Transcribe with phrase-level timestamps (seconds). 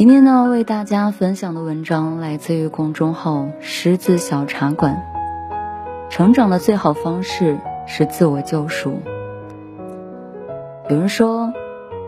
[0.00, 5.02] 今天呢，为大家分享的文章来自于公众号“狮子小茶馆”。
[6.08, 8.94] 成长的最好方式是自我救赎。
[10.88, 11.52] 有人说，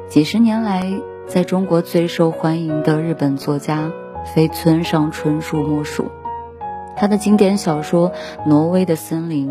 [0.08, 0.90] 几十年来，
[1.26, 3.92] 在中国最受欢迎的日本作家
[4.34, 6.06] 非村上春树莫属。
[6.96, 8.10] 他的经典小说
[8.46, 9.50] 《挪威的森林》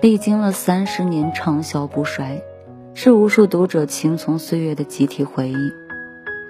[0.00, 2.42] 历经了三十年畅销不衰，
[2.94, 5.81] 是无数读者青葱岁月的集体回忆。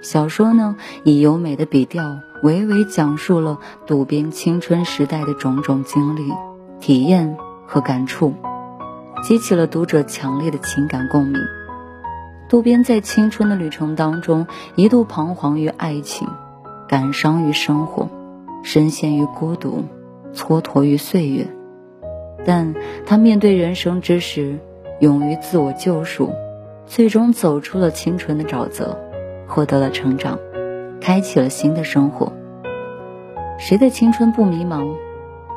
[0.03, 6.29] 小说呢，以优美的笔调，娓娓讲述了渡边青春时代的种种经历、
[6.81, 8.33] 体验和感触，
[9.23, 11.41] 激起了读者强烈的情感共鸣。
[12.49, 14.45] 渡边在青春的旅程当中，
[14.75, 16.27] 一度彷徨于爱情，
[16.85, 18.09] 感伤于生活，
[18.61, 19.85] 深陷于孤独，
[20.35, 21.47] 蹉跎于岁月。
[22.45, 24.59] 但他面对人生之时，
[24.99, 26.33] 勇于自我救赎，
[26.85, 28.99] 最终走出了青春的沼泽。
[29.53, 30.39] 获得了成长，
[30.99, 32.33] 开启了新的生活。
[33.59, 34.95] 谁的青春不迷茫？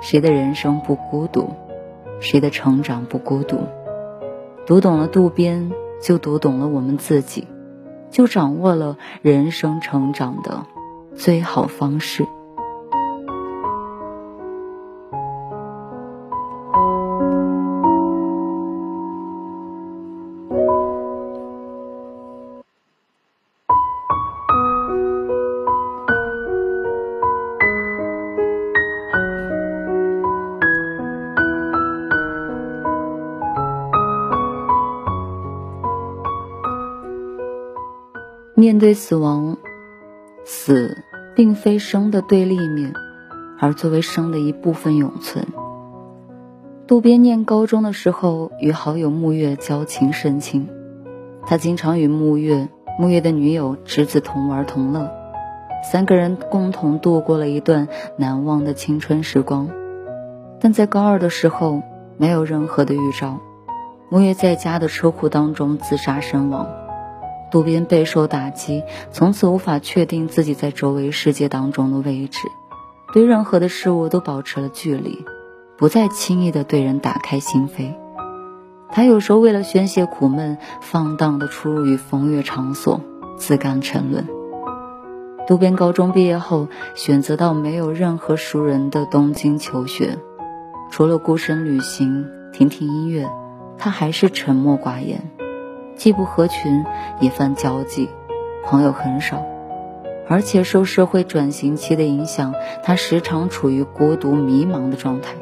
[0.02, 1.48] 谁的人生不孤独？
[2.20, 3.60] 谁的成长不孤独？
[4.66, 7.48] 读懂了渡边，就读懂了我们自己，
[8.10, 10.66] 就掌握了人生成长的
[11.14, 12.26] 最好方式。
[38.58, 39.58] 面对死亡，
[40.46, 40.96] 死
[41.34, 42.94] 并非生的对立面，
[43.60, 45.46] 而作为生的一部分永存。
[46.86, 50.70] 渡边念高中的时候，与好友木月交情甚亲，
[51.44, 55.10] 他经常与木月、木月的女友直子同玩同乐，
[55.92, 59.68] 三个人共同度过了一段难忘的青春时光。
[60.58, 61.82] 但在高二的时候，
[62.16, 63.38] 没有任何的预兆，
[64.08, 66.66] 木月在家的车库当中自杀身亡。
[67.56, 72.40] 渡边备受打击，从此无法确定自己在周围世界当中的位置，
[73.14, 75.24] 对任何的事物都保持了距离，
[75.78, 77.94] 不再轻易的对人打开心扉。
[78.90, 83.00] 他有时候为了宣泄苦闷，放荡的出入于风月场所，
[83.38, 84.26] 自甘沉沦。
[85.46, 90.18] 渡边高中毕业后，选择到没有任何熟人的东京求学，
[90.90, 93.26] 除了孤身旅行、听听音乐，
[93.78, 95.30] 他还是沉默寡言。
[95.96, 96.84] 既不合群，
[97.20, 98.08] 也犯交际，
[98.64, 99.44] 朋友很少，
[100.28, 105.34] 而且受社会转型期的影响，他时常处于孤独迷茫的状态，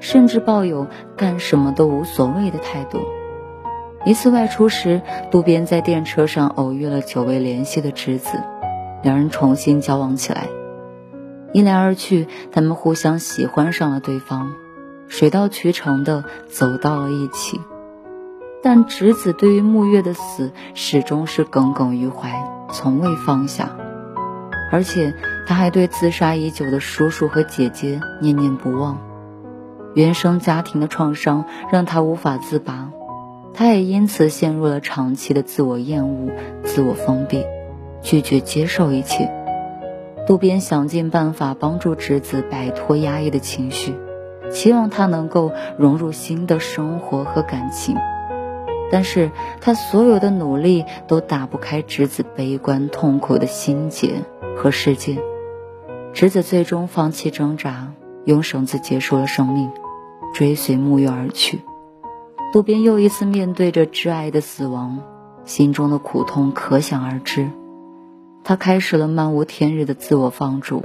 [0.00, 2.98] 甚至抱有干什么都无所谓的态度。
[4.04, 5.00] 一次外出时，
[5.30, 8.36] 渡边在电车上偶遇了久未联系的侄子，
[9.02, 10.48] 两人重新交往起来。
[11.52, 14.52] 一来二去，他们互相喜欢上了对方，
[15.08, 17.60] 水到渠成的走到了一起。
[18.64, 22.32] 但侄子对于木月的死始终是耿耿于怀，
[22.72, 23.68] 从未放下，
[24.72, 25.12] 而且
[25.46, 28.96] 他还对自杀已久的叔叔和姐姐念念不忘。
[29.92, 32.88] 原生家庭的创伤让他无法自拔，
[33.52, 36.30] 他也因此陷入了长期的自我厌恶、
[36.62, 37.44] 自我封闭，
[38.00, 39.30] 拒绝接受一切。
[40.26, 43.94] 渡边想尽办法帮助侄子摆脱压抑的情绪，
[44.50, 47.94] 希望他能够融入新的生活和感情。
[48.90, 54.22] 但是他所有的努力都打不开侄子悲观痛苦的心结
[54.56, 55.18] 和世界，
[56.12, 57.92] 侄子最终放弃挣扎，
[58.24, 59.70] 用绳子结束了生命，
[60.32, 61.60] 追随木月而去。
[62.52, 65.00] 渡边又一次面对着挚爱的死亡，
[65.44, 67.50] 心中的苦痛可想而知。
[68.44, 70.84] 他开始了漫无天日的自我放逐，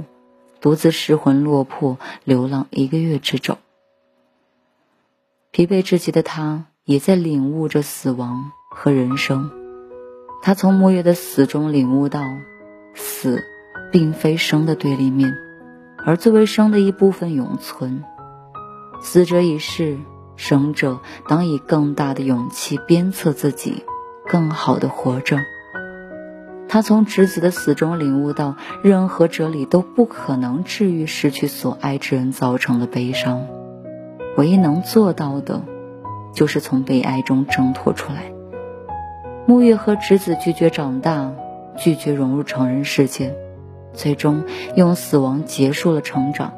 [0.60, 3.58] 独自失魂落魄流浪一个月之久。
[5.52, 6.64] 疲惫至极的他。
[6.84, 9.50] 也在领悟着死亡和人生。
[10.42, 12.24] 他从木月的死中领悟到，
[12.94, 13.42] 死
[13.92, 15.34] 并非生的对立面，
[16.06, 18.02] 而作为生的一部分永存。
[19.02, 19.98] 死者已逝，
[20.36, 23.84] 生者当以更大的勇气鞭策自己，
[24.26, 25.38] 更好的活着。
[26.68, 33.46] 他从侄子的死中领悟到，任何哲理都不可能治愈失去所爱之人造成的悲伤，
[34.36, 35.64] 唯一能做到的，
[36.32, 38.32] 就是从悲哀中挣脱出来。
[39.46, 41.32] 沐月和侄子拒绝长大，
[41.76, 43.34] 拒绝融入成人世界，
[43.92, 44.44] 最终
[44.76, 46.52] 用死亡结束了成长，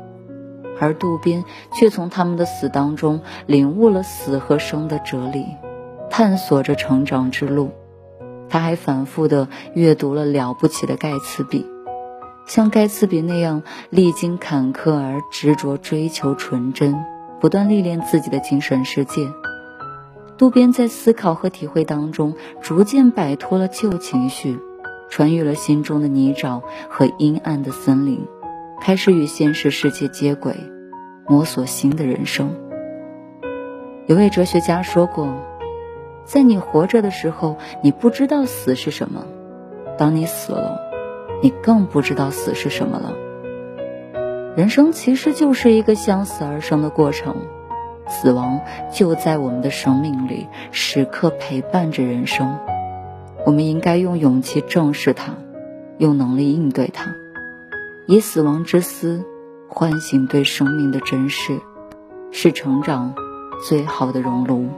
[0.78, 5.46] 而渡边却从他们的死当中领悟了死和生的哲理，
[6.10, 7.70] 探索着成长之路。
[8.50, 11.64] 他还反复地阅读了了不起的盖茨比，
[12.46, 17.02] 像盖茨比那样历经坎坷而执着追求纯真，
[17.40, 19.26] 不断历练自己的精神世界。
[20.36, 24.58] 渡边在思考和体会当中，逐渐摆脱了旧情绪，
[25.08, 28.26] 穿越了心中的泥沼和阴暗的森林，
[28.80, 30.54] 开始与现实世界接轨，
[31.28, 32.54] 摸索新的人生。
[34.06, 35.28] 有位哲学家说过。
[36.24, 39.22] 在你活着的时候，你不知道死是什么；
[39.98, 40.80] 当你死了，
[41.42, 43.12] 你更不知道死是什么了。
[44.56, 47.34] 人生其实就是一个向死而生的过程，
[48.12, 48.60] 死亡
[48.92, 52.58] 就在我们的生命里，时刻陪伴着人生。
[53.46, 55.32] 我们应该用勇气正视它，
[55.96, 57.14] 用能力应对它，
[58.06, 59.24] 以死亡之思
[59.66, 61.58] 唤醒对生命的珍视，
[62.30, 63.14] 是成长
[63.66, 64.68] 最好的熔炉。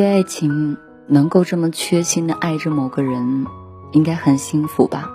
[0.00, 3.44] 对爱情，能够这么缺心的爱着某个人，
[3.92, 5.10] 应该很幸福吧？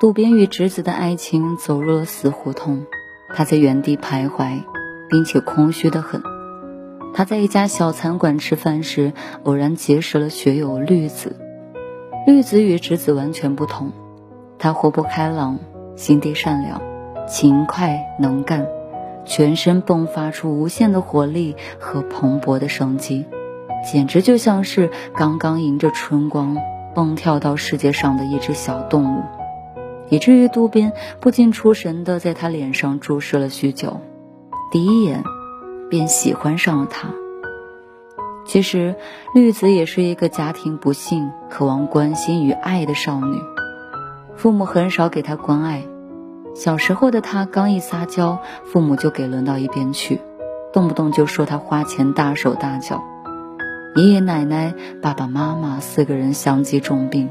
[0.00, 2.86] 渡边与侄子的爱情走入了死胡同，
[3.32, 4.64] 他在原地徘徊，
[5.08, 6.20] 并且空虚的很。
[7.14, 9.12] 他在一家小餐馆吃饭时，
[9.44, 11.36] 偶然结识了学友绿子。
[12.26, 13.92] 绿子与侄子完全不同，
[14.58, 15.60] 他活泼开朗，
[15.94, 16.82] 心地善良，
[17.28, 18.66] 勤快能干，
[19.24, 23.24] 全身迸发出无限的活力和蓬勃的生机。
[23.84, 26.56] 简直就像是刚刚迎着春光
[26.94, 29.22] 蹦跳到世界上的一只小动物，
[30.08, 34.00] 以至于渡边不禁出神地在他脸上注视了许久，
[34.70, 35.22] 第一眼
[35.88, 37.08] 便喜欢上了他。
[38.44, 38.96] 其实
[39.34, 43.38] 绿子也是一个家庭不幸、渴望关心与爱的少女，
[44.36, 45.82] 父母很少给她关爱，
[46.54, 50.20] 小时候的她刚一撒娇，父母就给轮到一边去，
[50.72, 53.02] 动不动就说她花钱大手大脚。
[53.98, 57.28] 爷爷奶奶、爸爸妈妈四个人相继重病，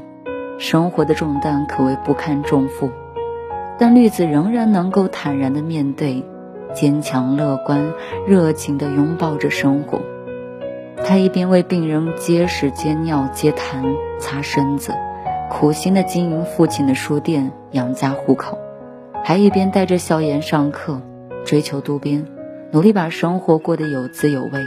[0.58, 2.90] 生活的重担可谓不堪重负。
[3.78, 6.22] 但绿子仍然能够坦然的面对，
[6.74, 7.94] 坚强乐观、
[8.26, 9.98] 热情的拥抱着生活。
[11.06, 13.82] 他一边为病人接屎、接尿、接痰、
[14.18, 14.92] 擦身子，
[15.50, 18.58] 苦心的经营父亲的书店，养家糊口，
[19.24, 21.00] 还一边带着笑颜上课，
[21.46, 22.26] 追求渡边，
[22.72, 24.66] 努力把生活过得有滋有味。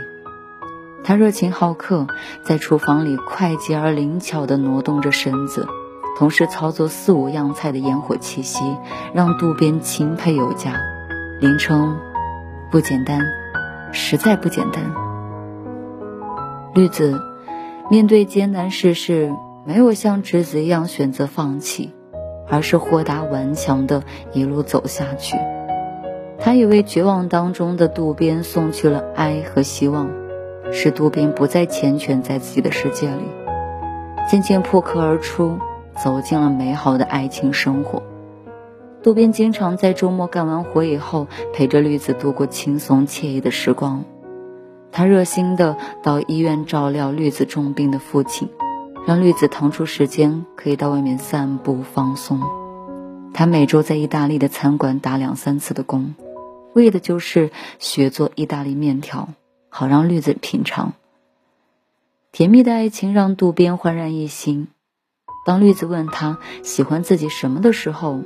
[1.04, 2.08] 他热情好客，
[2.44, 5.68] 在厨房里快捷而灵巧地挪动着身子，
[6.18, 8.64] 同时操作四五样菜的烟火气息，
[9.14, 10.80] 让渡边钦佩有加，
[11.40, 11.98] 林称
[12.70, 13.26] 不简单，
[13.92, 14.84] 实在不简单。
[16.76, 17.20] 绿子
[17.90, 19.34] 面对艰难世事，
[19.66, 21.94] 没有像侄子一样选择放弃，
[22.48, 24.04] 而是豁达顽强地
[24.34, 25.36] 一路走下去。
[26.38, 30.21] 他也为绝望当中的渡边送去了爱和希望。
[30.72, 33.24] 使渡边不再缱绻在自己的世界里，
[34.30, 35.58] 渐渐破壳而出，
[36.02, 38.02] 走进了美好的爱情生活。
[39.04, 44.04] 渡边经常在周末干完活以后，陪着绿子度过轻松惬意的时光。
[44.92, 48.50] 他热心的到医院照料绿子重病的父亲，
[49.08, 52.42] 让绿子腾出时间可以到外面散步放松。
[53.34, 56.14] 他每周在意大利的餐馆打两三次的工，
[56.74, 57.50] 为的就是
[57.80, 59.30] 学做意大利面条，
[59.72, 60.94] 好让绿子品尝。
[62.32, 64.68] 甜蜜的爱情让渡边焕然一新。
[65.46, 68.20] 当绿子问他喜欢自己什么的时候，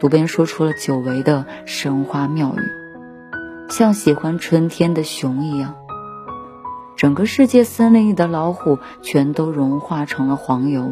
[0.00, 5.76] 渡边说出了久违的神话妙语，像喜欢春天的熊一样。
[6.96, 10.90] 整个世界森林里的老虎全都融化成了黄油。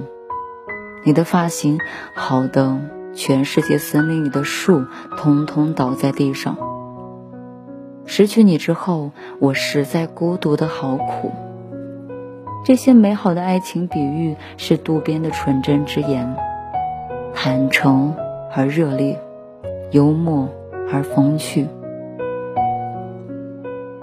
[1.04, 1.80] 你的发型
[2.14, 2.78] 好的，
[3.14, 4.84] 全世界森林里的树
[5.16, 6.75] 通通倒在地上。
[8.06, 9.10] 失去你之后，
[9.40, 11.32] 我实在孤独的好苦。
[12.64, 16.34] 这些美好的爱情比喻是渡边的纯真之言，
[17.34, 18.14] 坦诚
[18.52, 19.20] 而热烈，
[19.90, 20.48] 幽默
[20.90, 21.68] 而风趣，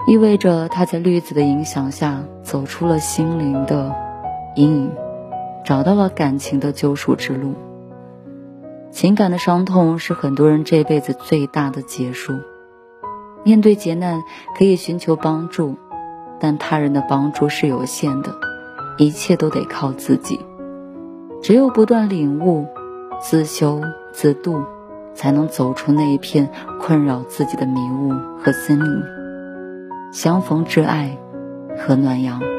[0.06, 3.94] 意味着他在绿子的影响下走出了心灵的
[4.54, 4.90] 阴影，
[5.64, 7.54] 找到了感情的救赎之路。
[8.90, 12.34] 情感的伤痛是很多人这辈子最大的结束。
[13.44, 14.22] 面对劫难，
[14.58, 15.76] 可以寻求帮助，
[16.40, 18.34] 但他人的帮助是有限的。
[18.96, 20.40] 一切都得靠自己，
[21.42, 22.64] 只有不断领悟、
[23.20, 23.80] 自修
[24.12, 24.62] 自度，
[25.14, 26.48] 才能走出那一片
[26.80, 29.02] 困扰自己的迷雾和森林。
[30.12, 31.18] 相逢之爱
[31.76, 32.53] 和暖阳。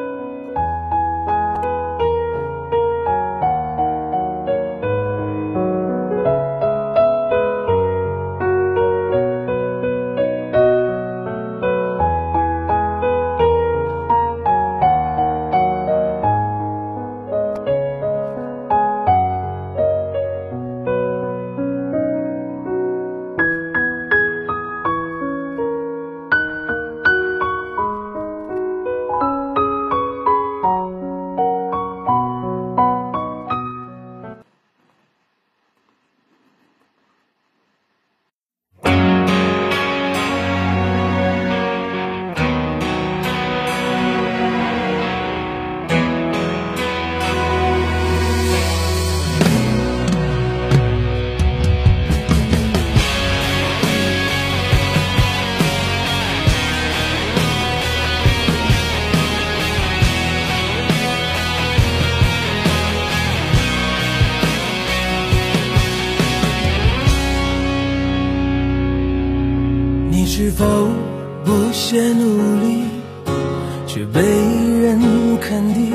[73.96, 75.00] 却被人
[75.40, 75.94] 看低？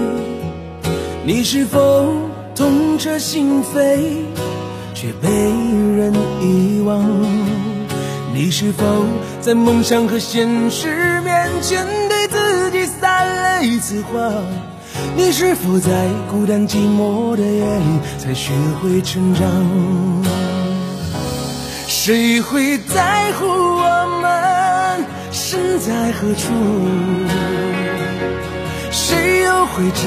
[1.23, 2.11] 你是否
[2.55, 3.99] 痛彻心扉，
[4.95, 7.05] 却被人遗忘？
[8.33, 9.05] 你是否
[9.43, 14.33] 在梦想和现实面前对自己撒了一次谎？
[15.15, 19.45] 你是否在孤单寂寞的夜里才学会成长？
[21.87, 26.49] 谁会在乎我们身在何处？
[29.73, 30.03] 会知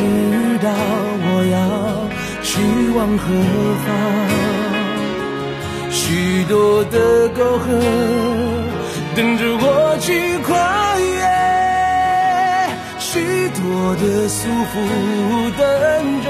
[0.62, 0.70] 道
[1.26, 1.56] 我要
[2.44, 2.52] 去
[2.96, 3.24] 往何
[3.86, 3.88] 方？
[5.90, 7.66] 许多的沟壑
[9.16, 11.24] 等着我去跨越，
[13.00, 14.74] 许多的束缚
[15.58, 15.62] 等
[16.24, 16.28] 着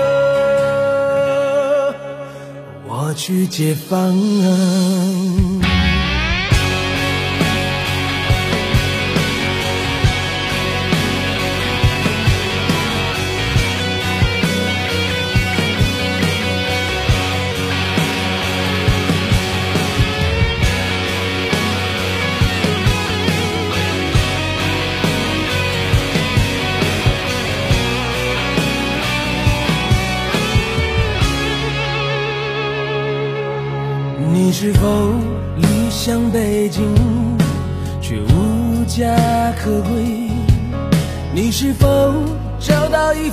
[2.88, 4.14] 我去解放。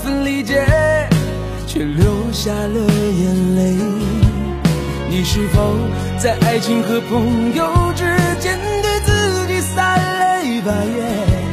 [0.02, 0.64] 分理解
[1.66, 2.78] 却流下了
[3.12, 3.76] 眼泪？
[5.08, 5.76] 你是否
[6.18, 8.04] 在爱情和朋友之
[8.40, 11.50] 间对自己撒了一把盐？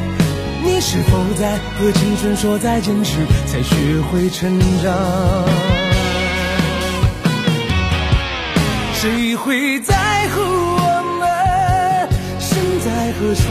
[0.64, 4.94] 你是否在和青春说再见时才学会成长？
[8.94, 9.94] 谁会在
[10.30, 11.28] 乎我们
[12.40, 13.42] 身在何处？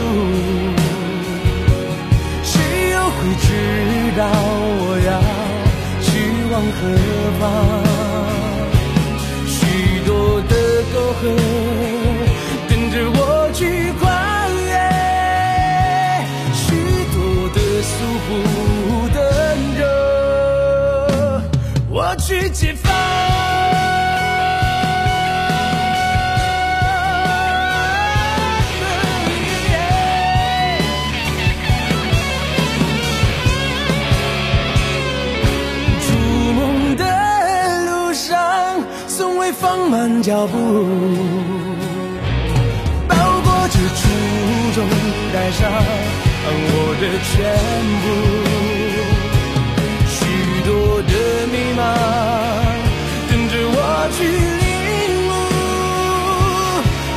[3.29, 5.19] 你知道我要
[6.01, 6.09] 去
[6.49, 6.79] 往何
[7.37, 8.26] 方？
[39.59, 40.55] 放慢脚步，
[43.07, 44.07] 包裹着初
[44.75, 44.85] 衷，
[45.33, 45.59] 带上
[46.47, 46.71] 我
[47.01, 47.33] 的全
[48.03, 48.05] 部。
[50.13, 50.19] 许
[50.63, 50.69] 多
[51.01, 51.11] 的
[51.51, 51.79] 迷茫，
[53.27, 53.77] 等着我
[54.13, 54.17] 去
[54.61, 54.65] 领
[55.27, 55.29] 悟；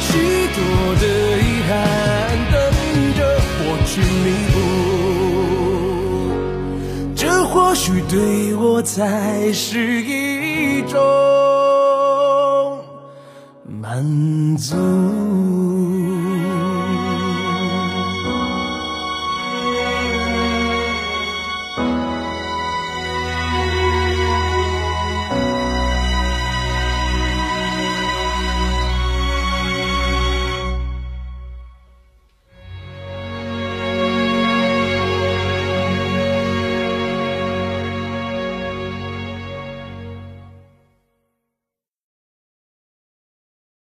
[0.00, 0.08] 许
[0.56, 0.58] 多
[0.98, 1.04] 的
[1.42, 1.70] 遗憾，
[2.50, 2.54] 等
[3.18, 3.20] 着
[3.66, 3.92] 我去
[4.24, 4.56] 弥补。
[7.14, 8.14] 这或许对
[8.54, 11.69] 我才是一种。
[13.64, 15.29] 满足。